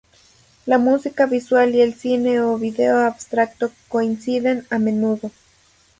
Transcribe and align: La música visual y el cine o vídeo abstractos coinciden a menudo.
La 0.65 0.79
música 0.79 1.27
visual 1.27 1.75
y 1.75 1.81
el 1.81 1.93
cine 1.93 2.41
o 2.41 2.57
vídeo 2.57 3.05
abstractos 3.05 3.69
coinciden 3.87 4.65
a 4.71 4.79
menudo. 4.79 5.29